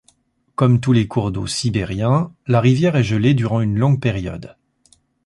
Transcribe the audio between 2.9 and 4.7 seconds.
est gelée durant une longue période.